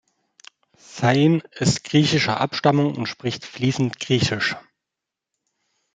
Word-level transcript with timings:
Zane 0.77 1.43
ist 1.51 1.83
griechischer 1.83 2.41
Abstammung 2.41 2.95
und 2.95 3.05
spricht 3.05 3.45
fließend 3.45 3.99
Griechisch. 3.99 4.55